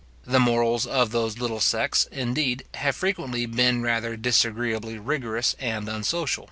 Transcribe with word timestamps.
The 0.25 0.39
morals 0.39 0.87
of 0.87 1.11
those 1.11 1.37
little 1.37 1.59
sects, 1.59 2.07
indeed, 2.11 2.65
have 2.73 2.95
frequently 2.95 3.45
been 3.45 3.83
rather 3.83 4.17
disagreeably 4.17 4.97
rigorous 4.97 5.55
and 5.59 5.87
unsocial. 5.87 6.39